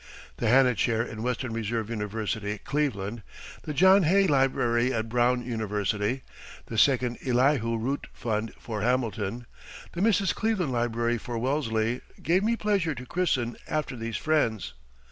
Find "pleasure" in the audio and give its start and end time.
12.55-12.95